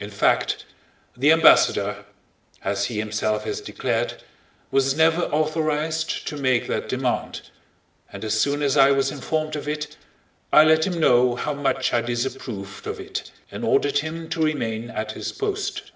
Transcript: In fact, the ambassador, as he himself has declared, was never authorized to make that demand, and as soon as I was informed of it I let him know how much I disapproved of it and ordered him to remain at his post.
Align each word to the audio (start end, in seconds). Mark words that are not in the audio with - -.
In 0.00 0.10
fact, 0.10 0.64
the 1.16 1.30
ambassador, 1.30 2.04
as 2.64 2.86
he 2.86 2.98
himself 2.98 3.44
has 3.44 3.60
declared, 3.60 4.20
was 4.72 4.96
never 4.96 5.26
authorized 5.26 6.26
to 6.26 6.36
make 6.36 6.66
that 6.66 6.88
demand, 6.88 7.42
and 8.12 8.24
as 8.24 8.36
soon 8.40 8.62
as 8.62 8.76
I 8.76 8.90
was 8.90 9.12
informed 9.12 9.54
of 9.54 9.68
it 9.68 9.96
I 10.52 10.64
let 10.64 10.88
him 10.88 10.98
know 10.98 11.36
how 11.36 11.54
much 11.54 11.92
I 11.92 12.00
disapproved 12.00 12.88
of 12.88 12.98
it 12.98 13.30
and 13.52 13.64
ordered 13.64 13.98
him 13.98 14.28
to 14.30 14.42
remain 14.42 14.90
at 14.90 15.12
his 15.12 15.30
post. 15.30 15.92